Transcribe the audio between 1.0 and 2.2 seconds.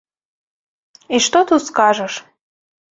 І што тут скажаш?